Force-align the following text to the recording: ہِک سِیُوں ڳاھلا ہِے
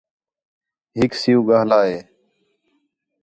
ہِک 0.97 1.11
سِیُوں 1.21 1.43
ڳاھلا 1.47 1.79
ہِے 1.89 1.97